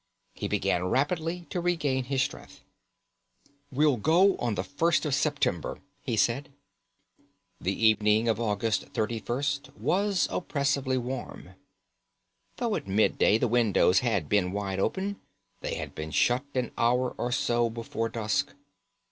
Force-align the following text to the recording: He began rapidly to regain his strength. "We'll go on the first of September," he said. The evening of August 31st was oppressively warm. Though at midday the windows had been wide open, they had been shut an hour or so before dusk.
He 0.33 0.47
began 0.47 0.85
rapidly 0.87 1.45
to 1.51 1.61
regain 1.61 2.05
his 2.05 2.23
strength. 2.23 2.61
"We'll 3.71 3.97
go 3.97 4.35
on 4.37 4.55
the 4.55 4.63
first 4.63 5.05
of 5.05 5.13
September," 5.13 5.77
he 6.01 6.17
said. 6.17 6.49
The 7.59 7.85
evening 7.85 8.27
of 8.27 8.39
August 8.41 8.91
31st 8.93 9.77
was 9.77 10.27
oppressively 10.31 10.97
warm. 10.97 11.51
Though 12.57 12.75
at 12.75 12.87
midday 12.87 13.37
the 13.37 13.47
windows 13.47 13.99
had 13.99 14.27
been 14.27 14.51
wide 14.51 14.79
open, 14.79 15.19
they 15.59 15.75
had 15.75 15.93
been 15.93 16.09
shut 16.09 16.43
an 16.55 16.71
hour 16.79 17.13
or 17.19 17.31
so 17.31 17.69
before 17.69 18.09
dusk. 18.09 18.55